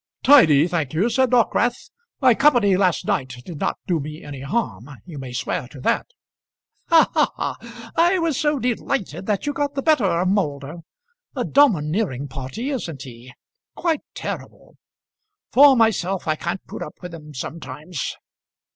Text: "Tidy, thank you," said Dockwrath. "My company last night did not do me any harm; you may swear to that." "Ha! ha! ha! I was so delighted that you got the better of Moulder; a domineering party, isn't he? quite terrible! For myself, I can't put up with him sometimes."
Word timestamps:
"Tidy, 0.23 0.67
thank 0.67 0.93
you," 0.95 1.11
said 1.11 1.29
Dockwrath. 1.29 1.91
"My 2.21 2.33
company 2.33 2.75
last 2.75 3.05
night 3.05 3.35
did 3.45 3.59
not 3.59 3.77
do 3.85 3.99
me 3.99 4.23
any 4.23 4.41
harm; 4.41 4.89
you 5.05 5.19
may 5.19 5.31
swear 5.31 5.67
to 5.67 5.79
that." 5.81 6.07
"Ha! 6.87 7.07
ha! 7.13 7.31
ha! 7.35 7.91
I 7.95 8.17
was 8.17 8.35
so 8.35 8.57
delighted 8.57 9.27
that 9.27 9.45
you 9.45 9.53
got 9.53 9.75
the 9.75 9.83
better 9.83 10.05
of 10.05 10.27
Moulder; 10.27 10.77
a 11.35 11.45
domineering 11.45 12.27
party, 12.27 12.71
isn't 12.71 13.03
he? 13.03 13.31
quite 13.75 14.01
terrible! 14.15 14.75
For 15.51 15.75
myself, 15.77 16.27
I 16.27 16.35
can't 16.35 16.65
put 16.65 16.81
up 16.81 16.95
with 17.03 17.13
him 17.13 17.35
sometimes." 17.35 18.17